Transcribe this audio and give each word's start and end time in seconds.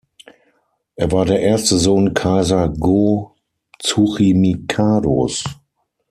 Er 0.95 1.11
war 1.11 1.25
der 1.25 1.41
erste 1.41 1.77
Sohn 1.77 2.15
Kaiser 2.15 2.69
Go-Tsuchimikados. 2.69 5.43